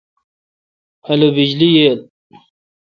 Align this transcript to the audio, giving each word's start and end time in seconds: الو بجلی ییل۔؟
الو 1.09 1.27
بجلی 1.35 1.69
ییل۔؟ 1.75 1.99